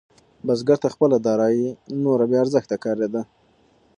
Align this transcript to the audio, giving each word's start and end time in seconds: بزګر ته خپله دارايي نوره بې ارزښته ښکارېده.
بزګر 0.45 0.77
ته 0.83 0.89
خپله 0.95 1.17
دارايي 1.27 1.67
نوره 2.03 2.25
بې 2.29 2.37
ارزښته 2.43 2.75
ښکارېده. 2.79 3.21